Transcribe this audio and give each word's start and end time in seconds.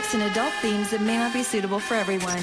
Explicit 0.00 0.20
and 0.22 0.32
adult 0.32 0.52
themes 0.62 0.90
that 0.90 1.00
may 1.02 1.16
not 1.18 1.32
be 1.32 1.42
suitable 1.42 1.78
for 1.78 1.94
everyone. 1.94 2.38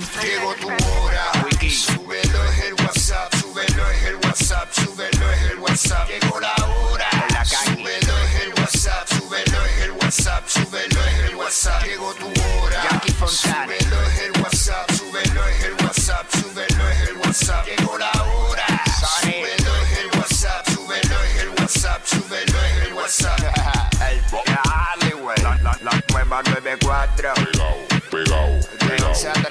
94. 27.27 27.51
Pegao, 27.51 27.75
pegao, 28.09 28.47
De 28.47 28.87
pegao, 28.87 29.09
11 29.09 29.27
a 29.27 29.33
3. 29.33 29.43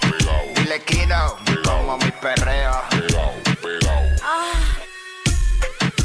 pegao, 0.00 0.54
Dile 0.54 0.82
Kino. 0.84 1.36
Como 1.64 1.98
mi 1.98 2.10
perreo. 2.12 2.82
pegao, 2.90 3.32
pegao. 3.60 4.02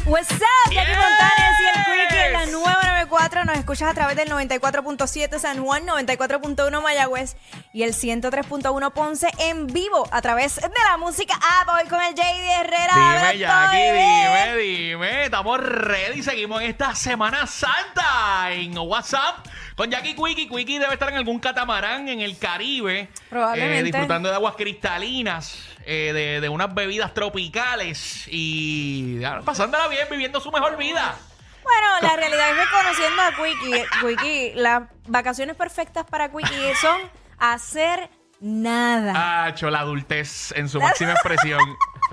What's 0.05 0.31
up, 0.31 0.71
Jackie 0.71 0.93
Fontanes 0.95 1.59
y 1.61 1.67
el 1.67 1.85
Quickie 1.85 2.25
en 2.25 2.33
la 2.33 2.45
nueva 2.47 2.81
94. 2.83 3.45
Nos 3.45 3.57
escuchas 3.57 3.89
a 3.89 3.93
través 3.93 4.15
del 4.17 4.29
94.7 4.29 5.39
San 5.39 5.63
Juan, 5.63 5.85
94.1 5.85 6.81
Mayagüez 6.81 7.35
y 7.71 7.83
el 7.83 7.93
103.1 7.93 8.91
Ponce 8.91 9.29
en 9.37 9.67
vivo 9.67 10.07
a 10.11 10.21
través 10.21 10.55
de 10.55 10.69
la 10.89 10.97
música 10.97 11.35
app. 11.35 11.69
Hoy 11.69 11.87
con 11.87 12.01
el 12.01 12.15
JD 12.15 12.59
Herrera. 12.59 12.93
Dime, 12.95 13.37
Jackie, 13.37 13.77
dime, 13.77 14.57
dime. 14.57 15.25
Estamos 15.25 15.59
ready. 15.61 16.23
Seguimos 16.23 16.61
en 16.61 16.71
esta 16.71 16.95
Semana 16.95 17.45
Santa 17.45 18.51
en 18.51 18.77
WhatsApp 18.77 19.45
con 19.79 19.89
Jackie 19.89 20.13
Quickie. 20.13 20.49
Quickie 20.49 20.77
debe 20.77 20.91
estar 20.91 21.07
en 21.07 21.15
algún 21.15 21.39
catamarán 21.39 22.09
en 22.09 22.19
el 22.19 22.37
Caribe. 22.37 23.07
Probablemente. 23.29 23.79
eh, 23.79 23.83
disfrutando 23.83 24.27
de 24.27 24.35
aguas 24.35 24.55
cristalinas, 24.57 25.57
eh, 25.85 26.11
de, 26.13 26.41
de 26.41 26.49
unas 26.49 26.73
bebidas 26.75 27.13
tropicales 27.13 28.27
y 28.29 29.21
pasándola 29.45 29.87
bien, 29.87 30.05
viviendo 30.11 30.41
su 30.41 30.51
mejor 30.51 30.75
vida. 30.75 31.15
Bueno, 31.63 31.87
la 32.01 32.17
realidad 32.17 32.49
es 32.49 32.57
que 32.57 32.77
conociendo 32.77 33.21
a 33.21 33.31
Quickie, 33.31 33.85
Quickie, 34.01 34.53
las 34.55 34.83
vacaciones 35.07 35.55
perfectas 35.55 36.05
para 36.09 36.29
Quickie 36.29 36.75
son 36.81 36.99
hacer 37.37 38.09
nada. 38.41 39.45
Hacho, 39.45 39.69
la 39.69 39.79
adultez 39.79 40.51
en 40.57 40.67
su 40.67 40.81
máxima 40.81 41.13
expresión. 41.13 41.61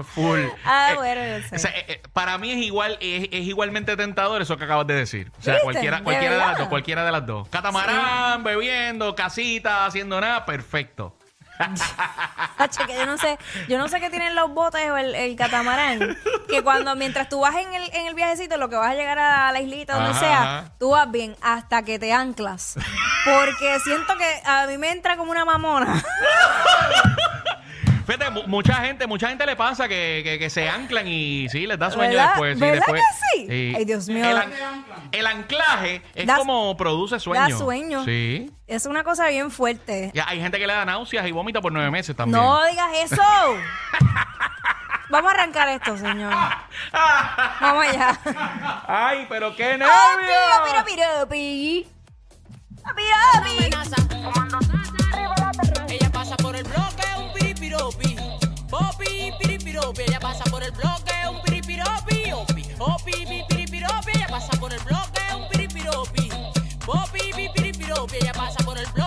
Full. 0.05 0.41
Ah, 0.65 0.91
Eh, 0.93 0.95
bueno, 0.97 1.21
yo 1.39 1.49
sé. 1.49 1.57
o 1.57 1.59
sea, 1.59 1.71
eh, 1.73 1.85
eh, 1.89 2.03
para 2.13 2.39
mí 2.39 2.51
es 2.53 2.59
igual, 2.59 2.99
es, 3.01 3.25
es 3.31 3.47
igualmente 3.47 3.97
tentador 3.97 4.43
eso 4.43 4.57
que 4.57 4.65
acabas 4.65 4.87
de 4.87 4.95
decir. 4.95 5.31
O 5.39 5.43
sea, 5.43 5.55
¿Viste? 5.55 5.65
cualquiera, 5.65 5.97
¿De 5.99 6.03
cualquiera 6.05 6.35
de, 6.35 6.41
las 6.41 6.59
dos, 6.59 6.69
cualquiera 6.69 7.05
de 7.05 7.13
las 7.13 7.27
dos. 7.27 7.49
Catamarán, 7.49 8.43
bebiendo, 8.45 9.15
casita, 9.15 9.87
haciendo 9.87 10.21
nada, 10.21 10.45
perfecto. 10.45 11.17
Que 12.87 12.95
yo 12.95 13.07
no 13.07 13.17
sé, 13.17 13.39
yo 13.69 13.79
no 13.79 13.89
sé 13.89 13.99
qué 14.01 14.11
tienen 14.11 14.35
los 14.35 14.51
botes 14.51 14.91
o 14.91 14.97
el, 14.99 15.15
el 15.15 15.35
catamarán. 15.37 16.17
Que 16.49 16.63
cuando 16.63 16.95
mientras 16.97 17.29
tú 17.31 17.41
vas 17.41 17.55
en 17.57 17.73
el, 17.73 17.91
en 17.95 18.07
el 18.07 18.15
viajecito, 18.15 18.59
lo 18.59 18.69
que 18.69 18.77
vas 18.77 18.91
a 18.91 18.95
llegar 18.95 19.19
a 19.19 19.51
la 19.53 19.61
islita, 19.61 19.95
donde 19.95 20.11
Ajá, 20.11 20.21
sea, 20.21 20.43
ajá. 20.43 20.73
tú 20.79 20.91
vas 20.91 21.11
bien 21.11 21.35
hasta 21.41 21.83
que 21.83 21.99
te 21.99 22.13
anclas. 22.13 22.75
Porque 23.25 23.79
siento 23.81 24.17
que 24.19 24.43
a 24.45 24.67
mí 24.67 24.77
me 24.77 24.91
entra 24.91 25.17
como 25.17 25.31
una 25.31 25.45
mamona. 25.47 26.03
Fíjate, 28.07 28.31
mu- 28.31 28.47
mucha 28.47 28.75
gente, 28.77 29.07
mucha 29.07 29.29
gente 29.29 29.45
le 29.47 29.57
pasa 29.57 29.89
que, 29.89 30.21
que- 30.25 30.39
que 30.39 30.49
se 30.49 30.69
anclan 30.69 31.07
y 31.09 31.49
sí, 31.51 31.67
les 31.67 31.79
da 31.79 31.91
sueño 31.91 32.11
¿Verdad? 32.13 32.29
después. 32.31 32.55
sí, 32.55 32.61
¿Verdad 32.61 32.77
después- 32.87 33.03
que 33.03 33.47
sí? 33.47 33.75
Ay, 33.77 33.85
Dios 33.85 34.09
mío. 34.09 34.31
El, 34.31 34.37
an- 34.37 34.53
el 35.13 35.27
anclaje 35.27 36.03
es 36.15 36.27
Da- 36.27 36.37
como 36.37 36.77
produce 36.77 37.19
sueño. 37.19 37.43
da 37.49 37.51
sueño. 37.57 38.05
Sí. 38.05 38.51
Es 38.69 38.87
una 38.87 39.03
cosa 39.05 39.29
bien 39.29 39.51
fuerte. 39.51 40.11
Y 40.15 40.19
hay 40.25 40.41
gente 40.41 40.59
que 40.59 40.67
le 40.67 40.73
da 40.73 40.85
náuseas 40.85 41.27
y 41.27 41.33
vómita 41.33 41.61
por 41.61 41.73
nueve 41.73 41.91
meses 41.91 42.15
también. 42.15 42.41
No 42.43 42.65
digas 42.67 42.91
eso. 43.05 43.23
Vamos 45.09 45.31
a 45.33 45.35
arrancar 45.37 45.69
esto, 45.69 45.97
señor. 45.97 46.33
Vamos 47.61 47.87
allá. 47.87 48.19
Ay, 48.89 49.27
pero 49.29 49.55
qué 49.55 49.69
Opi, 49.75 49.79
nervio. 49.79 49.95
opi, 50.83 50.93
opi, 50.93 51.01
opi. 51.23 51.87
Opi, 52.91 53.03
opi. 53.39 53.71
Ella 55.95 56.11
pasa 56.13 56.37
por 56.37 56.57
el 56.57 56.65
bloque, 56.65 57.05
un 57.19 57.33
piripiropi. 57.67 58.17
Popi, 58.71 59.33
piripiropi. 59.39 60.03
Ella 60.03 60.21
pasa 60.21 60.45
por 60.45 60.63
el 60.63 60.71
bloque, 60.73 61.13
un 61.31 61.41
piripiropi. 61.43 62.33
Opi, 62.33 62.65
opi, 62.79 63.27
pi, 63.27 63.45
piripiropi. 63.49 64.11
Ella 64.15 64.27
pasa 64.29 64.53
por 64.61 64.73
el 64.73 64.81
bloque, 64.81 65.21
un 65.35 65.49
piripiropi. 65.49 66.29
Popi, 66.85 67.33
pi, 67.35 67.49
piripiropi. 67.55 68.17
Ella 68.17 68.33
pasa 68.33 68.65
por 68.65 68.79
el 68.79 68.87
bloque, 68.93 69.06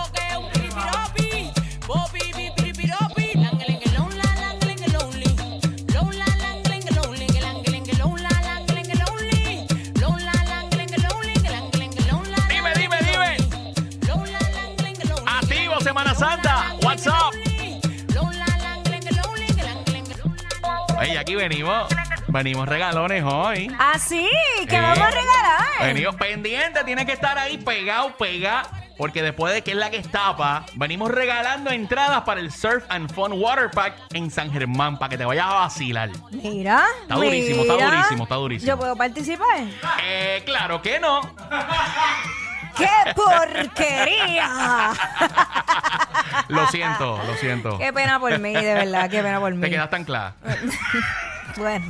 venimos. 21.40 21.88
Venimos 22.28 22.68
regalones 22.68 23.24
hoy. 23.24 23.74
Así, 23.78 24.28
que 24.68 24.76
Eh, 24.76 24.80
vamos 24.80 24.98
a 24.98 25.10
regalar. 25.10 25.68
Venimos 25.82 26.14
pendientes, 26.16 26.84
tiene 26.84 27.04
que 27.06 27.12
estar 27.12 27.36
ahí 27.38 27.56
pegado, 27.58 28.16
pegado. 28.16 28.68
Porque 28.98 29.22
después 29.22 29.54
de 29.54 29.62
que 29.62 29.70
es 29.70 29.76
la 29.78 29.88
que 29.88 29.96
estapa, 29.96 30.66
venimos 30.74 31.10
regalando 31.10 31.70
entradas 31.70 32.20
para 32.24 32.40
el 32.40 32.52
Surf 32.52 32.84
and 32.90 33.10
Fun 33.14 33.32
Water 33.32 33.70
Park 33.70 33.94
en 34.12 34.30
San 34.30 34.52
Germán 34.52 34.98
para 34.98 35.08
que 35.08 35.16
te 35.16 35.24
vayas 35.24 35.46
a 35.46 35.54
vacilar. 35.54 36.10
Mira. 36.30 36.84
Está 37.02 37.14
durísimo, 37.14 37.62
está 37.62 37.74
mira. 37.76 37.86
durísimo, 37.90 38.22
está 38.24 38.34
durísimo. 38.34 38.68
¿Yo 38.68 38.78
puedo 38.78 38.94
participar? 38.96 39.60
Eh, 40.04 40.42
claro 40.44 40.82
que 40.82 41.00
no. 41.00 41.22
¡Qué 42.76 42.88
porquería! 43.16 44.92
Lo 46.48 46.66
siento, 46.68 47.20
lo 47.26 47.34
siento. 47.36 47.78
Qué 47.78 47.92
pena 47.92 48.18
por 48.18 48.36
mí, 48.38 48.52
de 48.52 48.74
verdad, 48.74 49.08
qué 49.10 49.22
pena 49.22 49.38
por 49.40 49.54
mí. 49.54 49.60
Te 49.60 49.70
quedas 49.70 49.90
tan 49.90 50.04
claro. 50.04 50.34
Bueno. 51.60 51.84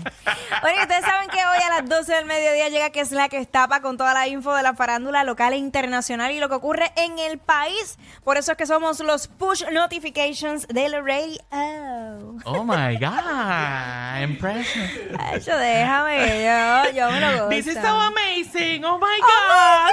Oye, 0.64 0.80
ustedes 0.82 1.04
saben 1.04 1.28
que 1.30 1.36
hoy 1.38 1.62
a 1.64 1.80
las 1.80 1.88
12 1.88 2.12
del 2.12 2.24
mediodía 2.26 2.68
llega 2.70 2.90
que 2.90 3.00
es 3.00 3.12
la 3.12 3.28
que 3.28 3.38
estapa 3.38 3.80
con 3.80 3.96
toda 3.96 4.12
la 4.14 4.26
info 4.26 4.52
de 4.54 4.64
la 4.64 4.74
farándula 4.74 5.22
local 5.22 5.52
e 5.52 5.56
internacional 5.58 6.32
y 6.32 6.40
lo 6.40 6.48
que 6.48 6.56
ocurre 6.56 6.90
en 6.96 7.20
el 7.20 7.38
país. 7.38 7.96
Por 8.24 8.36
eso 8.36 8.50
es 8.52 8.58
que 8.58 8.66
somos 8.66 8.98
los 8.98 9.28
push 9.28 9.62
notifications 9.70 10.66
del 10.66 11.04
Rey. 11.04 11.38
Oh. 11.52 12.36
Oh 12.44 12.64
my 12.64 12.96
God. 12.98 14.22
Impressive. 14.22 15.16
Ay, 15.18 15.40
yo 15.40 15.56
déjame, 15.56 16.44
yo, 16.44 16.90
yo 16.92 17.10
me 17.12 17.20
lo 17.20 17.30
gozo. 17.44 17.48
This 17.50 17.66
is 17.68 17.74
so 17.74 17.88
amazing. 18.00 18.84
Oh 18.84 18.98
my 18.98 19.04
Oh 19.22 19.86
my 19.86 19.92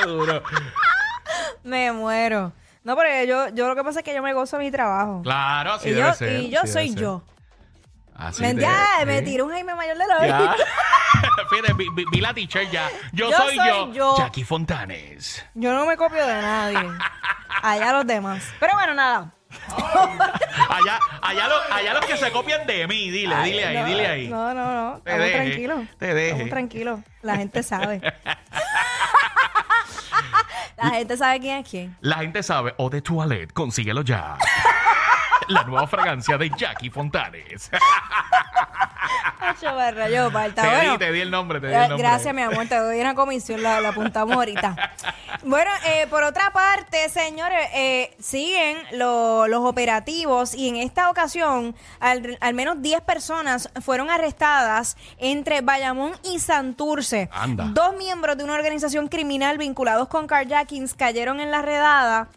Qué 0.00 0.06
duro. 0.06 0.42
Me 1.64 1.92
muero. 1.92 2.52
No, 2.84 2.96
pero 2.96 3.24
yo, 3.24 3.48
yo 3.54 3.68
lo 3.68 3.76
que 3.76 3.84
pasa 3.84 4.00
es 4.00 4.04
que 4.04 4.14
yo 4.14 4.22
me 4.22 4.32
gozo 4.32 4.58
de 4.58 4.64
mi 4.64 4.70
trabajo. 4.72 5.20
Claro, 5.22 5.74
así 5.74 5.90
y 5.90 5.92
debe 5.92 6.08
yo, 6.08 6.14
ser. 6.14 6.40
y 6.40 6.50
yo 6.50 6.66
soy 6.66 6.94
yo. 6.94 7.22
Así 8.28 8.42
¿Me 8.42 8.50
sí. 9.18 9.24
tiró 9.24 9.44
un 9.46 9.52
Jaime 9.52 9.74
Mayor 9.74 9.96
de 9.98 10.06
la. 10.06 10.18
Fíjate, 11.50 11.72
vi, 11.74 11.88
vi- 11.94 12.04
vi 12.10 12.20
la 12.20 12.32
teacher 12.34 12.70
ya. 12.70 12.88
Yo, 13.12 13.30
Yo 13.30 13.36
soy, 13.36 13.56
soy 13.56 13.68
yo, 13.68 13.92
yo. 13.92 14.16
Jackie 14.18 14.44
Fontanes. 14.44 15.44
Yo 15.54 15.72
no 15.74 15.86
me 15.86 15.96
copio 15.96 16.24
de 16.26 16.32
nadie. 16.40 16.78
Allá 17.62 17.92
los 17.92 18.06
demás. 18.06 18.42
Pero 18.60 18.72
bueno, 18.74 18.94
nada. 18.94 19.30
Allá, 20.70 20.98
allá, 21.20 21.46
los, 21.48 21.62
allá 21.70 21.92
los 21.92 22.06
que 22.06 22.16
se 22.16 22.32
copian 22.32 22.66
de 22.66 22.86
mí, 22.88 23.10
dile, 23.10 23.36
dile 23.42 23.66
ahí, 23.66 23.76
no, 23.76 23.84
dile 23.84 24.06
ahí. 24.06 24.28
No, 24.28 24.54
no, 24.54 24.72
no. 24.94 25.00
Te 25.02 25.10
Estamos 25.12 25.32
tranquilos. 25.32 25.80
te 25.98 26.14
deje. 26.14 26.28
Estamos 26.30 26.50
tranquilos. 26.50 27.00
La 27.20 27.36
gente 27.36 27.62
sabe. 27.62 28.00
La 30.78 30.90
gente 30.90 31.16
sabe 31.16 31.40
quién 31.40 31.58
es 31.58 31.68
quién. 31.68 31.96
La 32.00 32.16
gente 32.18 32.42
sabe, 32.42 32.74
o 32.78 32.88
de 32.90 33.02
toilette, 33.02 33.52
consíguelo 33.52 34.02
ya. 34.02 34.36
La 35.48 35.64
nueva 35.64 35.86
fragancia 35.86 36.36
de 36.38 36.50
Jackie 36.56 36.90
Fontanes. 36.90 37.70
Hacho, 39.40 39.74
me 39.74 39.90
rayó, 39.90 40.30
falta. 40.30 40.62
Te 40.62 40.68
Bueno, 40.68 40.92
di, 40.92 40.98
te 40.98 41.12
di 41.12 41.20
el 41.20 41.30
nombre, 41.30 41.60
te 41.60 41.66
di 41.68 41.74
el 41.74 41.80
nombre. 41.80 41.98
Gracias, 41.98 42.32
mi 42.34 42.42
amor. 42.42 42.66
Te 42.68 42.76
doy 42.76 43.00
una 43.00 43.14
comisión, 43.14 43.62
la, 43.62 43.80
la 43.80 43.88
apuntamos 43.90 44.36
ahorita. 44.36 44.92
Bueno, 45.42 45.70
eh, 45.86 46.06
por 46.08 46.22
otra 46.22 46.50
parte, 46.52 47.08
señores, 47.08 47.68
eh, 47.74 48.14
siguen 48.20 48.78
lo- 48.92 49.48
los 49.48 49.64
operativos 49.64 50.54
y 50.54 50.68
en 50.68 50.76
esta 50.76 51.10
ocasión 51.10 51.74
al, 51.98 52.38
al 52.40 52.54
menos 52.54 52.80
10 52.80 53.00
personas 53.02 53.68
fueron 53.82 54.10
arrestadas 54.10 54.96
entre 55.18 55.60
Bayamón 55.60 56.12
y 56.22 56.38
Santurce. 56.38 57.28
Anda. 57.32 57.64
Dos 57.70 57.96
miembros 57.96 58.36
de 58.38 58.44
una 58.44 58.54
organización 58.54 59.08
criminal 59.08 59.58
vinculados 59.58 60.06
con 60.08 60.26
carjackings 60.28 60.94
cayeron 60.94 61.40
en 61.40 61.50
la 61.50 61.62
redada. 61.62 62.28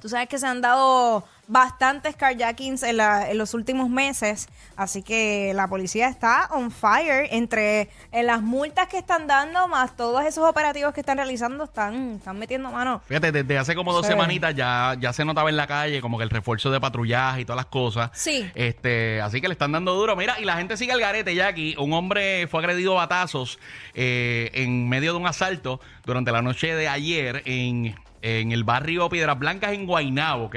Tú 0.00 0.08
sabes 0.08 0.28
que 0.28 0.38
se 0.38 0.46
han 0.46 0.60
dado 0.60 1.24
bastantes 1.46 2.14
carjackings 2.14 2.82
en, 2.84 2.96
la- 2.98 3.28
en 3.30 3.36
los 3.36 3.54
últimos 3.54 3.88
meses, 3.90 4.48
así 4.76 5.02
que 5.02 5.52
la 5.54 5.66
policía 5.66 6.08
está 6.08 6.48
on 6.52 6.70
fire 6.70 7.26
entre 7.32 7.90
en 8.12 8.26
las 8.26 8.40
multas 8.40 8.86
que 8.86 8.98
están 8.98 9.26
dando, 9.26 9.66
más 9.66 9.96
todos 9.96 10.24
esos 10.24 10.48
operativos 10.48 10.94
que 10.94 11.00
están 11.00 11.16
realizando, 11.18 11.64
están, 11.64 12.14
están 12.18 12.38
metiendo 12.38 12.70
mano. 12.70 13.02
Fíjate, 13.06 13.32
desde 13.32 13.58
hace 13.58 13.74
como 13.74 13.92
dos 13.92 14.06
Sí. 14.06 14.12
semanitas 14.12 14.54
ya, 14.54 14.96
ya 15.00 15.12
se 15.12 15.24
notaba 15.24 15.50
en 15.50 15.56
la 15.56 15.66
calle 15.66 16.00
como 16.00 16.18
que 16.18 16.24
el 16.24 16.30
refuerzo 16.30 16.70
de 16.70 16.80
patrullaje 16.80 17.40
y 17.40 17.44
todas 17.44 17.56
las 17.56 17.66
cosas. 17.66 18.10
Sí. 18.14 18.48
Este, 18.54 19.20
así 19.20 19.40
que 19.40 19.48
le 19.48 19.52
están 19.52 19.72
dando 19.72 19.92
duro. 19.94 20.14
Mira, 20.16 20.38
y 20.40 20.44
la 20.44 20.56
gente 20.56 20.76
sigue 20.76 20.92
al 20.92 21.00
garete, 21.00 21.34
Jackie. 21.34 21.74
Un 21.78 21.92
hombre 21.92 22.46
fue 22.46 22.60
agredido 22.60 22.92
a 22.92 23.06
batazos 23.06 23.58
eh, 23.94 24.50
en 24.54 24.88
medio 24.88 25.12
de 25.12 25.18
un 25.18 25.26
asalto 25.26 25.80
durante 26.04 26.30
la 26.32 26.42
noche 26.42 26.74
de 26.74 26.88
ayer 26.88 27.42
en, 27.44 27.94
en 28.22 28.52
el 28.52 28.64
barrio 28.64 29.08
Piedras 29.08 29.38
Blancas 29.38 29.72
en 29.72 29.86
Guaynabo, 29.86 30.44
¿ok? 30.44 30.56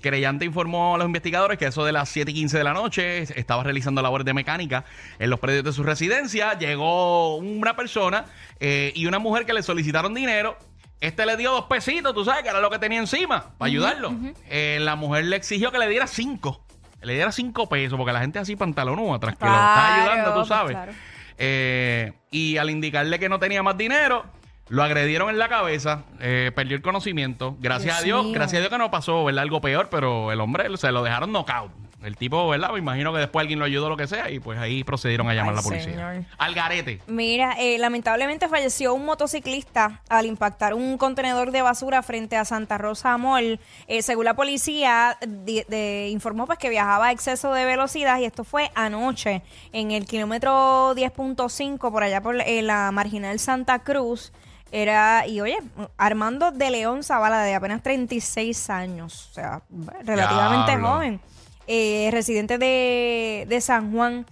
Querellante 0.00 0.44
informó 0.44 0.94
a 0.94 0.98
los 0.98 1.06
investigadores 1.06 1.58
que 1.58 1.66
eso 1.66 1.84
de 1.84 1.92
las 1.92 2.08
7 2.08 2.30
y 2.30 2.34
15 2.34 2.58
de 2.58 2.64
la 2.64 2.72
noche 2.72 3.22
estaba 3.38 3.64
realizando 3.64 4.02
labores 4.02 4.24
de 4.24 4.34
mecánica 4.34 4.84
en 5.18 5.30
los 5.30 5.40
predios 5.40 5.64
de 5.64 5.72
su 5.72 5.82
residencia. 5.82 6.56
Llegó 6.58 7.36
una 7.36 7.74
persona 7.74 8.26
eh, 8.60 8.92
y 8.94 9.06
una 9.06 9.18
mujer 9.18 9.46
que 9.46 9.52
le 9.52 9.62
solicitaron 9.62 10.14
dinero. 10.14 10.56
Este 11.00 11.26
le 11.26 11.36
dio 11.36 11.50
dos 11.50 11.64
pesitos, 11.64 12.14
tú 12.14 12.24
sabes, 12.24 12.42
que 12.42 12.50
era 12.50 12.60
lo 12.60 12.70
que 12.70 12.78
tenía 12.78 12.98
encima, 12.98 13.50
para 13.58 13.68
ayudarlo. 13.68 14.14
Eh, 14.48 14.78
la 14.80 14.96
mujer 14.96 15.24
le 15.24 15.36
exigió 15.36 15.72
que 15.72 15.78
le 15.78 15.88
diera 15.88 16.06
cinco. 16.06 16.64
Le 17.02 17.14
diera 17.14 17.32
cinco 17.32 17.68
pesos, 17.68 17.96
porque 17.98 18.12
la 18.12 18.20
gente 18.20 18.38
así 18.38 18.56
pantalonúa 18.56 19.18
tras 19.18 19.36
que 19.36 19.44
lo 19.44 19.50
está 19.50 19.94
ayudando, 19.94 20.40
tú 20.40 20.46
sabes. 20.46 20.72
claro. 20.72 20.92
Eh, 21.38 22.12
y 22.30 22.56
al 22.56 22.70
indicarle 22.70 23.18
que 23.18 23.28
no 23.28 23.38
tenía 23.38 23.62
más 23.62 23.76
dinero, 23.76 24.24
lo 24.68 24.82
agredieron 24.82 25.30
en 25.30 25.38
la 25.38 25.48
cabeza, 25.48 26.04
eh, 26.20 26.50
perdió 26.54 26.76
el 26.76 26.82
conocimiento. 26.82 27.56
Gracias 27.60 27.94
Dios 27.94 28.00
a 28.00 28.04
Dios, 28.04 28.24
mío. 28.24 28.34
gracias 28.34 28.58
a 28.58 28.60
Dios 28.60 28.70
que 28.70 28.78
no 28.78 28.90
pasó 28.90 29.24
¿verdad? 29.24 29.42
algo 29.42 29.60
peor, 29.60 29.88
pero 29.90 30.32
el 30.32 30.40
hombre 30.40 30.64
se 30.76 30.90
lo 30.92 31.02
dejaron 31.02 31.32
knockout. 31.32 31.70
El 32.02 32.16
tipo, 32.16 32.46
¿verdad? 32.48 32.70
Me 32.70 32.78
imagino 32.78 33.12
que 33.12 33.18
después 33.18 33.40
alguien 33.42 33.58
lo 33.58 33.64
ayudó 33.64 33.88
lo 33.88 33.96
que 33.96 34.06
sea 34.06 34.30
y 34.30 34.38
pues 34.38 34.58
ahí 34.60 34.84
procedieron 34.84 35.28
a 35.28 35.34
llamar 35.34 35.54
a 35.54 35.56
la 35.56 35.62
policía. 35.62 35.92
señor. 35.92 36.24
Al 36.38 36.54
garete. 36.54 37.00
Mira, 37.08 37.56
eh, 37.58 37.78
lamentablemente 37.78 38.48
falleció 38.48 38.94
un 38.94 39.06
motociclista 39.06 40.02
al 40.08 40.26
impactar 40.26 40.74
un 40.74 40.98
contenedor 40.98 41.50
de 41.50 41.62
basura 41.62 42.02
frente 42.04 42.36
a 42.36 42.44
Santa 42.44 42.78
Rosa 42.78 43.16
Mall. 43.18 43.58
Eh, 43.88 44.02
según 44.02 44.26
la 44.26 44.34
policía, 44.34 45.16
de- 45.26 46.08
informó 46.12 46.46
pues 46.46 46.58
que 46.58 46.68
viajaba 46.68 47.06
a 47.06 47.12
exceso 47.12 47.52
de 47.52 47.64
velocidad 47.64 48.20
y 48.20 48.24
esto 48.26 48.44
fue 48.44 48.70
anoche 48.76 49.42
en 49.72 49.90
el 49.90 50.06
kilómetro 50.06 50.94
10.5 50.94 51.90
por 51.90 52.02
allá 52.04 52.20
por 52.20 52.40
eh, 52.40 52.62
la 52.62 52.90
marginal 52.92 53.38
Santa 53.40 53.80
Cruz. 53.80 54.32
Era, 54.72 55.26
y 55.26 55.40
oye, 55.40 55.58
Armando 55.96 56.50
de 56.50 56.70
León 56.70 57.02
Zavala, 57.04 57.42
de 57.42 57.54
apenas 57.54 57.82
36 57.82 58.68
años, 58.70 59.28
o 59.30 59.34
sea, 59.34 59.62
relativamente 60.04 60.72
Diablo. 60.72 60.88
joven, 60.88 61.20
eh, 61.66 62.08
residente 62.12 62.58
de, 62.58 63.46
de 63.48 63.60
San 63.60 63.92
Juan. 63.92 64.26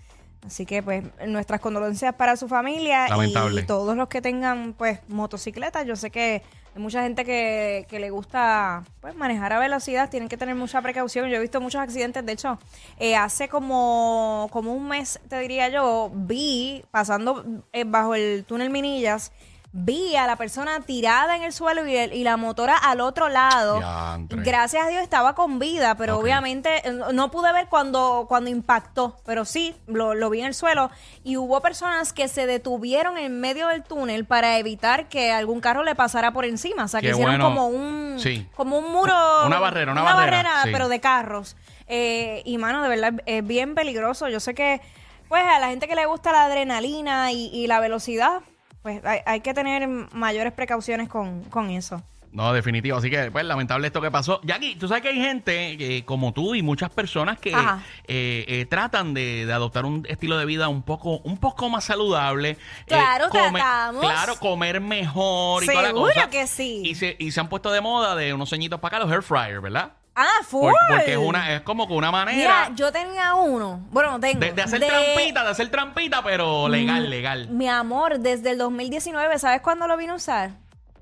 Así 0.47 0.67
que, 0.67 0.83
pues, 0.83 1.05
nuestras 1.27 1.61
condolencias 1.61 2.15
para 2.15 2.37
su 2.37 2.49
familia 2.49 3.09
Lamentable. 3.09 3.63
y 3.63 3.65
todos 3.65 3.97
los 3.97 4.09
que 4.09 4.21
tengan, 4.21 4.75
pues, 4.75 4.99
motocicletas. 5.09 5.87
Yo 5.87 5.97
sé 5.97 6.11
que 6.11 6.43
hay 6.75 6.83
mucha 6.83 7.03
gente 7.03 7.25
que, 7.25 7.87
que 7.89 7.99
le 7.99 8.11
gusta, 8.11 8.85
pues, 9.01 9.15
manejar 9.15 9.55
a 9.55 9.59
velocidad. 9.59 10.11
Tienen 10.11 10.29
que 10.29 10.37
tener 10.37 10.55
mucha 10.55 10.83
precaución. 10.83 11.31
Yo 11.31 11.37
he 11.37 11.41
visto 11.41 11.63
muchos 11.63 11.81
accidentes. 11.81 12.27
De 12.27 12.33
hecho, 12.33 12.59
eh, 12.99 13.17
hace 13.17 13.49
como, 13.49 14.49
como 14.53 14.75
un 14.75 14.87
mes, 14.87 15.19
te 15.29 15.39
diría 15.39 15.71
yo, 15.71 16.11
vi, 16.13 16.85
pasando 16.91 17.63
eh, 17.73 17.85
bajo 17.85 18.15
el 18.15 18.45
túnel 18.45 18.69
Minillas, 18.69 19.33
vi 19.77 20.15
a 20.15 20.25
la 20.29 20.37
persona 20.37 20.79
tirada 20.83 21.35
en 21.35 21.43
el 21.43 21.53
suelo 21.53 21.85
y, 21.85 21.97
el- 21.97 22.13
y 22.13 22.23
la 22.23 22.37
motora 22.37 22.77
al 22.77 23.01
otro 23.01 23.29
lado. 23.29 23.79
Diantre. 23.79 24.41
Gracias 24.45 24.87
a 24.87 24.89
Dios 24.89 25.03
estaba 25.03 25.35
con 25.35 25.59
vida, 25.59 25.97
pero 25.97 26.17
obviamente 26.17 26.87
eh, 26.89 26.93
no- 26.93 27.13
no 27.13 27.31
pude 27.33 27.53
ver 27.53 27.67
cuando, 27.69 28.27
cuando 28.29 28.51
impactó, 28.51 29.17
pero 29.27 29.45
sí, 29.45 29.75
lo, 29.89 30.15
lo 30.15 30.31
vi 30.31 30.41
en 30.41 30.47
el 30.47 30.55
suelo. 30.55 30.93
Y 31.25 31.39
hubo 31.39 31.61
personas 31.61 32.13
que 32.13 32.29
se 32.29 32.47
detuvieron 32.47 33.19
en 33.19 33.41
medio 33.41 33.67
del 33.67 33.83
túnel 33.83 34.25
para 34.27 34.59
evitar 34.59 35.09
que 35.09 35.33
algún 35.33 35.61
carro 35.61 35.83
le 35.83 35.97
pasara 35.97 36.33
por 36.33 36.45
encima. 36.45 36.85
O 36.85 36.89
sea, 36.89 37.01
que 37.01 37.09
hicieron 37.11 37.33
bueno. 37.39 37.45
como 37.47 37.67
un, 37.67 38.17
Sí. 38.21 38.47
como 38.55 38.79
un 38.79 38.93
muro. 38.93 39.13
Una 39.45 39.59
barrera, 39.59 39.91
una 39.91 40.05
barrera, 40.05 40.63
sí. 40.63 40.69
pero 40.73 40.89
de 40.89 41.01
carros. 41.01 41.57
Eh, 41.89 42.43
y 42.45 42.59
mano, 42.59 42.81
de 42.81 42.89
verdad, 42.89 43.15
es 43.27 43.45
bien 43.45 43.75
peligroso. 43.75 44.29
Yo 44.29 44.39
sé 44.39 44.55
que, 44.55 44.81
pues, 45.29 45.43
a 45.45 45.59
la 45.59 45.67
gente 45.71 45.89
que 45.89 45.97
le 45.97 46.07
gusta 46.07 46.31
la 46.31 46.45
adrenalina 46.45 47.33
y, 47.33 47.47
y 47.53 47.67
la 47.67 47.81
velocidad, 47.81 48.41
pues 48.85 49.05
hay, 49.05 49.21
hay 49.27 49.41
que 49.41 49.53
tener 49.55 49.89
mayores 50.13 50.53
precauciones 50.53 51.09
con, 51.09 51.43
con 51.45 51.71
eso. 51.71 52.01
No, 52.33 52.53
definitivo. 52.53 52.99
Así 52.99 53.09
que, 53.11 53.31
pues, 53.31 53.45
lamentable 53.45 53.87
esto 53.87 54.01
que 54.03 54.11
pasó. 54.11 54.41
Jackie, 54.43 54.75
tú 54.75 54.89
sabes 54.89 55.03
que 55.05 55.09
hay 55.11 55.17
gente 55.21 55.97
eh, 55.99 56.05
como 56.05 56.33
tú 56.33 56.55
y 56.57 56.63
muchas 56.63 56.91
personas 56.91 57.39
que 57.39 57.53
eh, 57.53 58.45
eh, 58.49 58.67
tratan 58.69 59.15
de, 59.15 59.47
de 59.47 59.53
adoptar 59.53 59.85
un 59.85 60.05
estilo 60.09 60.37
de 60.37 60.45
vida 60.45 60.67
un 60.69 60.83
poco, 60.83 61.19
un 61.19 61.39
poco 61.39 61.71
más 61.71 61.85
saludable. 61.85 62.51
eh, 62.51 62.59
Claro, 62.89 63.29
comer- 63.31 63.53
tratamos. 63.53 64.03
Claro, 64.03 64.35
comer 64.41 64.81
mejor 64.81 65.63
y 65.63 65.67
toda 65.67 65.81
la 65.83 65.89
Seguro 65.89 66.13
cosa. 66.13 66.29
que 66.29 66.47
sí. 66.49 66.83
Y 66.85 66.95
se, 66.97 67.17
y 67.19 67.31
se 67.31 67.39
han 67.41 67.49
puesto 67.49 67.71
de 67.71 67.81
moda 67.81 68.17
de 68.17 68.35
unos 68.35 68.51
ceñitos 68.51 68.81
para 68.81 68.97
acá, 68.99 69.07
los 69.07 69.15
air 69.15 69.23
fryer, 69.23 69.61
¿verdad? 69.61 69.93
Ah, 70.17 70.27
full. 70.47 70.71
Por- 70.71 70.97
porque 70.97 71.13
es 71.13 71.19
una, 71.19 71.55
es 71.55 71.63
como 71.63 71.87
que 71.89 71.93
una 71.93 72.11
manera 72.13 72.37
Mira, 72.69 72.71
yo 72.77 72.93
tenía 72.93 73.35
uno. 73.35 73.85
Bueno, 73.91 74.21
tengo. 74.21 74.39
de, 74.41 74.53
de 74.53 74.63
hacer 74.63 74.81
trampita, 74.87 75.43
de 75.45 75.51
hacer 75.51 75.71
trampita, 75.71 76.23
pero 76.23 76.69
legal, 76.69 77.11
legal. 77.11 77.49
Mi 77.49 77.69
amor, 77.69 78.21
desde 78.21 78.51
el 78.51 78.59
2019, 78.59 79.39
¿sabes 79.39 79.61
cuándo 79.61 79.89
lo 79.89 79.97
vine 79.97 80.13
a 80.13 80.17
usar? 80.17 80.51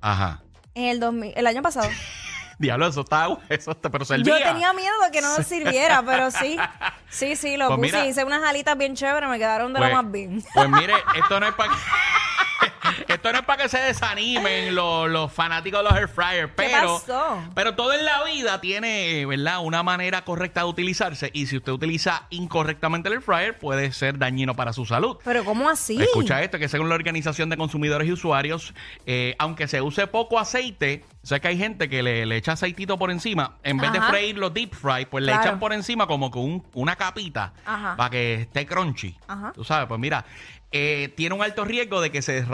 Ajá. 0.01 0.41
En 0.75 0.85
el 0.85 1.01
2000, 1.01 1.33
el 1.37 1.47
año 1.47 1.61
pasado. 1.63 1.89
Diablo, 2.59 2.87
eso 2.87 3.01
está, 3.01 3.27
eso 3.49 3.73
está, 3.73 3.91
pero 3.91 4.05
servía. 4.05 4.39
Yo 4.39 4.45
tenía 4.45 4.73
miedo 4.73 4.95
de 5.05 5.11
que 5.11 5.21
no 5.21 5.35
sirviera, 5.43 6.03
pero 6.07 6.31
sí. 6.31 6.57
Sí, 7.11 7.37
sí, 7.37 7.59
lo 7.59 7.67
Pues 7.69 7.79
puse. 7.79 7.93
mira. 7.93 8.07
hice 8.07 8.25
unas 8.25 8.43
alitas 8.43 8.79
bien 8.79 8.95
chéveres, 8.97 9.29
me 9.29 9.37
quedaron 9.39 9.75
de 9.75 9.79
Pues, 9.81 9.91
lo 9.91 10.03
más 10.03 10.11
bien. 10.11 10.43
pues 10.55 10.69
mire, 10.71 10.95
esto 11.15 11.39
no 11.39 11.47
es 11.47 11.53
para 11.53 11.71
esto 13.23 13.33
no 13.33 13.39
es 13.39 13.45
para 13.45 13.63
que 13.63 13.69
se 13.69 13.79
desanimen 13.79 14.75
los, 14.75 15.09
los 15.09 15.33
fanáticos 15.33 15.81
de 15.83 15.89
los 15.91 15.99
air 15.99 16.09
fryers, 16.09 16.49
¿Qué 16.49 16.55
pero 16.57 16.95
pasó? 16.99 17.39
pero 17.55 17.75
todo 17.77 17.93
en 17.93 18.05
la 18.05 18.25
vida 18.25 18.61
tiene, 18.61 19.25
¿verdad? 19.27 19.61
Una 19.63 19.83
manera 19.85 20.25
correcta 20.25 20.63
de 20.63 20.67
utilizarse 20.67 21.31
y 21.33 21.47
si 21.47 21.57
usted 21.59 21.71
utiliza 21.73 22.27
incorrectamente 22.31 23.09
el 23.09 23.15
air 23.15 23.23
fryer 23.23 23.59
puede 23.59 23.93
ser 23.93 24.19
dañino 24.19 24.55
para 24.57 24.73
su 24.73 24.87
salud. 24.87 25.19
Pero 25.25 25.45
¿cómo 25.45 25.69
así? 25.69 26.03
Escucha 26.03 26.43
esto, 26.43 26.59
que 26.59 26.69
según 26.69 26.89
la 26.89 26.97
Organización 26.97 27.49
de 27.49 27.57
Consumidores 27.57 28.09
y 28.09 28.13
Usuarios, 28.13 28.75
eh, 29.07 29.37
aunque 29.39 29.69
se 29.69 29.81
use 29.81 30.07
poco 30.09 30.41
aceite, 30.41 31.05
o 31.23 31.27
sea 31.27 31.39
que 31.39 31.47
hay 31.49 31.59
gente 31.59 31.89
que 31.89 32.03
le, 32.03 32.27
le 32.27 32.37
echa 32.37 32.53
aceitito 32.53 32.99
por 32.99 33.13
encima, 33.13 33.57
en 33.63 33.79
vez 33.79 33.93
de 33.93 34.01
freír 34.01 34.37
los 34.37 34.53
deep 34.53 34.75
fry, 34.75 35.07
pues 35.07 35.23
le 35.25 35.33
echan 35.33 35.61
por 35.61 35.73
encima 35.73 36.09
como 36.09 36.31
que 36.33 36.39
un- 36.41 36.65
una 36.75 36.97
capita 36.97 37.53
Ajá. 37.65 37.95
para 37.97 38.11
que 38.11 38.35
esté 38.35 38.67
crunchy. 38.67 39.17
Ajá. 39.29 39.53
Tú 39.55 39.63
sabes, 39.63 39.87
pues 39.87 40.01
mira, 40.01 40.25
eh, 40.73 41.13
tiene 41.17 41.35
un 41.35 41.43
alto 41.43 41.65
riesgo 41.65 42.01
de 42.01 42.11
que 42.11 42.23
se, 42.23 42.45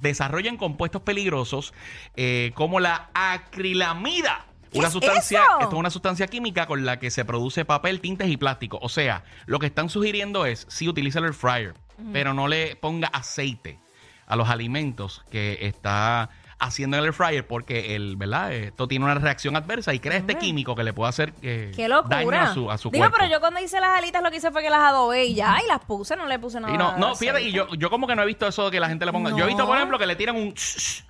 desarrollen 0.00 0.56
compuestos 0.56 1.02
peligrosos 1.02 1.72
eh, 2.16 2.52
como 2.54 2.80
la 2.80 3.10
acrilamida. 3.14 4.46
¿Qué 4.72 4.80
Una 4.80 4.90
sustancia, 4.90 5.42
eso? 5.42 5.60
esto 5.60 5.72
es 5.72 5.78
una 5.78 5.90
sustancia 5.90 6.26
química 6.26 6.66
con 6.66 6.84
la 6.84 6.98
que 6.98 7.10
se 7.10 7.24
produce 7.24 7.64
papel, 7.64 8.00
tintes 8.00 8.28
y 8.28 8.36
plástico. 8.36 8.78
O 8.82 8.88
sea, 8.88 9.24
lo 9.46 9.58
que 9.58 9.66
están 9.66 9.88
sugiriendo 9.88 10.44
es 10.44 10.66
si 10.68 10.88
utiliza 10.88 11.20
el 11.20 11.34
fryer, 11.34 11.74
pero 12.12 12.34
no 12.34 12.48
le 12.48 12.76
ponga 12.76 13.08
aceite 13.08 13.78
a 14.26 14.36
los 14.36 14.48
alimentos 14.48 15.24
que 15.30 15.58
está 15.62 16.30
haciendo 16.58 16.96
en 16.96 17.00
el 17.02 17.06
air 17.06 17.12
fryer 17.12 17.46
porque 17.46 17.94
el, 17.94 18.16
¿verdad? 18.16 18.52
Esto 18.52 18.88
tiene 18.88 19.04
una 19.04 19.14
reacción 19.14 19.56
adversa 19.56 19.92
y 19.94 20.00
crea 20.00 20.18
este 20.18 20.36
químico 20.36 20.74
que 20.74 20.84
le 20.84 20.92
puede 20.92 21.10
hacer 21.10 21.34
eh, 21.42 21.72
Qué 21.74 21.88
daño 22.08 22.30
a 22.32 22.54
su, 22.54 22.70
a 22.70 22.78
su 22.78 22.90
Digo, 22.90 23.02
cuerpo. 23.02 23.16
pero 23.18 23.30
yo 23.30 23.40
cuando 23.40 23.60
hice 23.60 23.80
las 23.80 23.96
alitas 23.98 24.22
lo 24.22 24.30
que 24.30 24.38
hice 24.38 24.50
fue 24.50 24.62
que 24.62 24.70
las 24.70 24.80
adobé 24.80 25.26
y 25.26 25.34
ya, 25.34 25.58
y 25.62 25.68
las 25.68 25.80
puse, 25.80 26.16
no 26.16 26.26
le 26.26 26.38
puse 26.38 26.60
nada. 26.60 26.74
Y 26.74 26.78
no, 26.78 26.96
no, 26.96 27.14
fíjate, 27.14 27.42
y 27.42 27.52
yo, 27.52 27.68
yo 27.74 27.90
como 27.90 28.06
que 28.06 28.16
no 28.16 28.22
he 28.22 28.26
visto 28.26 28.46
eso 28.46 28.66
de 28.66 28.70
que 28.70 28.80
la 28.80 28.88
gente 28.88 29.04
le 29.04 29.12
ponga. 29.12 29.30
Yo 29.30 29.44
he 29.44 29.46
visto, 29.46 29.66
por 29.66 29.76
ejemplo, 29.76 29.98
que 29.98 30.06
le 30.06 30.16
tiran 30.16 30.36
un 30.36 30.54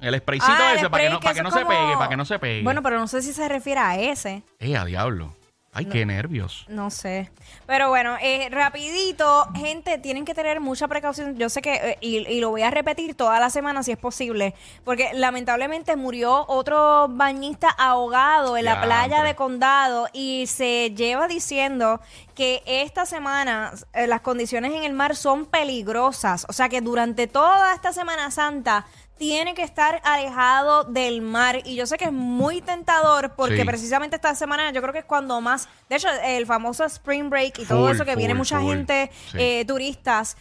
el 0.00 0.19
spraycito 0.19 0.53
Ah, 0.53 0.73
el 0.73 0.79
ese 0.79 0.91
para 0.91 1.05
que 1.05 1.11
no, 1.11 1.21
para 1.21 1.35
que 1.35 1.43
no 1.43 1.50
se 1.50 1.65
pegue, 1.65 1.93
para 1.97 2.09
que 2.09 2.17
no 2.17 2.25
se 2.25 2.38
pegue. 2.38 2.62
Bueno, 2.62 2.83
pero 2.83 2.99
no 2.99 3.07
sé 3.07 3.23
si 3.23 3.33
se 3.33 3.49
refiere 3.49 3.81
a 3.81 3.99
ese. 3.99 4.43
Eh, 4.59 4.76
a 4.76 4.85
diablo. 4.85 5.35
Ay, 5.76 5.85
qué 5.87 6.06
nervios. 6.06 6.64
No 6.68 6.90
sé. 6.90 7.30
Pero 7.66 7.88
bueno, 7.90 8.16
eh, 8.21 8.49
rapidito, 8.50 9.47
gente, 9.54 9.99
tienen 9.99 10.25
que 10.25 10.35
tener 10.35 10.61
mucha 10.61 10.88
precaución. 10.88 11.37
Yo 11.37 11.49
sé 11.50 11.61
que, 11.61 11.75
eh, 11.75 11.99
y, 12.00 12.16
y 12.26 12.40
lo 12.40 12.50
voy 12.50 12.62
a 12.62 12.71
repetir 12.71 13.14
toda 13.14 13.38
la 13.38 13.50
semana 13.50 13.83
si 13.83 13.92
es 13.92 13.99
posible, 13.99 14.54
porque 14.85 15.11
lamentablemente 15.12 15.95
murió 15.97 16.47
otro 16.49 17.09
bañista 17.09 17.68
ahogado 17.68 18.56
en 18.56 18.64
la 18.64 18.80
playa 18.80 19.23
de 19.23 19.35
Condado 19.35 20.09
y 20.12 20.47
se 20.47 20.92
lleva 20.95 21.28
diciendo 21.28 22.00
que 22.35 22.62
esta 22.66 23.06
semana 23.06 23.73
eh, 23.92 24.06
las 24.06 24.21
condiciones 24.21 24.73
en 24.73 24.85
el 24.85 24.92
mar 24.92 25.16
son 25.16 25.47
peligrosas. 25.47 26.47
O 26.49 26.52
sea 26.52 26.68
que 26.68 26.80
durante 26.80 27.26
toda 27.26 27.75
esta 27.75 27.92
Semana 27.92 28.30
Santa 28.30 28.87
tiene 29.19 29.55
que 29.55 29.63
estar 29.63 30.01
alejado 30.05 30.85
del 30.85 31.23
mar. 31.23 31.61
Y 31.65 31.75
yo 31.75 31.87
sé 31.87 31.97
que 31.97 32.05
es 32.07 32.13
muy 32.13 32.61
tentador 32.61 33.33
porque 33.35 33.57
Sí. 33.61 33.65
precisamente 33.65 34.17
esta 34.17 34.35
semana 34.35 34.71
yo 34.73 34.81
creo 34.83 34.93
que 34.93 34.99
es 35.01 35.05
cuando 35.07 35.41
más, 35.41 35.69
de 35.89 35.97
hecho, 35.97 36.09
el 36.25 36.45
famoso 36.47 36.85
Spring 36.85 37.31
Break 37.31 37.59
y 37.61 37.65
todo 37.65 37.91
eso 37.91 38.05
que 38.05 38.15
viene 38.17 38.35
mucha 38.35 38.61
full. 38.61 38.69
gente, 38.71 39.11
Sí. 39.33 39.39
eh, 39.41 39.65
turistas, 39.67 40.37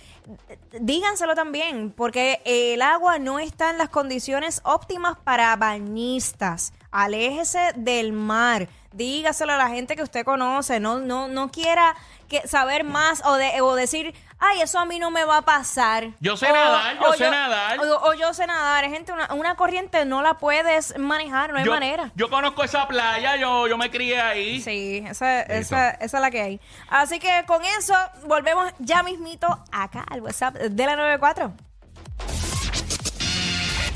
díganselo 0.80 1.36
también, 1.36 1.92
porque 1.96 2.42
el 2.46 2.82
agua 2.82 3.20
no 3.20 3.40
está 3.40 3.70
en 3.70 3.78
las 3.78 3.90
condiciones 3.90 4.62
óptimas 4.64 5.18
para 5.24 5.56
bañistas. 5.56 6.74
Aléjese 6.92 7.72
del 7.76 8.12
mar. 8.14 8.68
Dígaselo 8.94 9.54
a 9.54 9.58
la 9.58 9.68
gente 9.70 9.96
que 9.96 10.04
usted 10.04 10.24
conoce. 10.24 10.80
No, 10.80 11.00
no, 11.00 11.28
no 11.28 11.52
quiera 11.52 11.96
que 12.30 12.48
saber 12.48 12.84
más 12.86 13.22
o, 13.26 13.34
de, 13.36 13.60
o 13.62 13.76
decir, 13.76 14.16
ay, 14.48 14.62
eso 14.62 14.80
a 14.80 14.86
mí 14.86 15.00
no 15.00 15.12
me 15.12 15.24
va 15.26 15.38
a 15.38 15.42
pasar. 15.42 16.10
Yo 16.20 16.38
sé 16.38 16.50
O- 16.50 16.54
nadar, 16.54 17.00
yo 17.00 17.10
o 17.10 17.14
sé 17.14 17.30
nadar. 17.30 17.80
O, 17.80 18.10
o 18.10 18.14
yo 18.14 18.34
sé 18.34 18.46
nadar. 18.48 18.86
Gente, 18.90 19.12
una, 19.12 19.34
una 19.34 19.56
corriente 19.56 20.06
no 20.06 20.22
la 20.22 20.36
puedes 20.38 20.98
manejar, 20.98 21.52
no 21.52 21.60
hay 21.60 21.66
yo, 21.66 21.72
manera. 21.72 22.12
yo 22.16 22.30
conozco 22.30 22.64
esa 22.64 22.88
playa, 22.88 23.36
yo, 23.38 23.68
yo 23.68 23.78
me 23.78 23.90
crié 23.92 24.20
ahí. 24.22 24.62
Sí, 24.62 25.04
esa, 25.08 25.42
esa, 25.42 25.90
esa 25.92 26.18
es 26.18 26.22
la 26.22 26.32
que 26.32 26.42
hay. 26.42 26.62
Así 26.90 27.20
que 27.20 27.44
con 27.48 27.64
eso 27.66 27.94
volvemos 28.26 28.72
ya 28.80 29.04
mismito 29.04 29.48
acá 29.72 30.06
al 30.10 30.22
WhatsApp 30.22 30.56
de 30.56 30.86
la 30.86 30.96
94. 30.96 31.54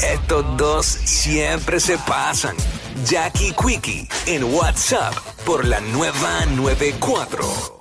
Estos 0.01 0.57
dos 0.57 0.85
siempre 0.85 1.79
se 1.79 1.97
pasan. 1.99 2.55
Jackie 3.05 3.53
Quickie 3.53 4.07
en 4.25 4.43
WhatsApp 4.55 5.13
por 5.45 5.65
la 5.65 5.79
nueva 5.81 6.45
94. 6.47 7.78